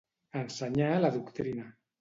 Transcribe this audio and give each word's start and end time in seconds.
Ensenyar 0.39 0.89
la 1.05 1.15
doctrina. 1.19 1.71